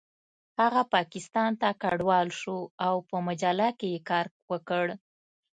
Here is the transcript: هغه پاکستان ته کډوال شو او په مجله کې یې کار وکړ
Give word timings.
هغه 0.59 0.81
پاکستان 0.95 1.51
ته 1.61 1.69
کډوال 1.81 2.27
شو 2.39 2.57
او 2.85 2.95
په 3.09 3.15
مجله 3.27 3.67
کې 3.79 3.87
یې 3.93 3.99
کار 4.09 4.25
وکړ 4.51 4.85